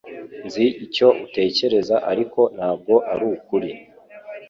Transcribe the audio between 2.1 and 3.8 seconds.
ariko ntabwo arukuri